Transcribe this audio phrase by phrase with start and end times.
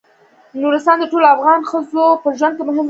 [0.61, 2.79] نورستان د ټولو افغان ښځو په ژوند کې مهم رول لري.